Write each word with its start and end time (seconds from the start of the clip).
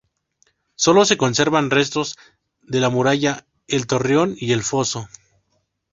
Sólo 0.73 1.05
se 1.05 1.15
conservan 1.15 1.69
restos 1.69 2.17
de 2.63 2.79
la 2.79 2.89
muralla, 2.89 3.45
el 3.67 3.85
torreón 3.85 4.33
y 4.35 4.51
el 4.51 4.63
foso. 4.63 5.07